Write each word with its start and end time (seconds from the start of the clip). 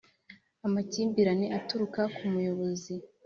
amakimbirane 0.67 1.45
aturuka 1.57 2.01
ku 2.15 2.23
muyobozi 2.31 2.93